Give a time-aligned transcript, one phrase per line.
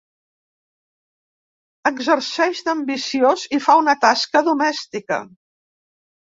[1.89, 5.21] Exerceix d'ambiciós i fa una tasca domèstica.